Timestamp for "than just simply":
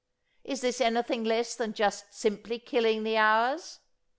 1.53-2.57